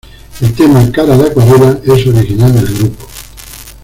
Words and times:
El 0.41 0.55
tema 0.55 0.91
"Cara 0.91 1.15
de 1.15 1.27
acuarela" 1.27 1.79
es 1.85 2.07
original 2.07 2.51
del 2.51 2.75
grupo. 2.75 3.07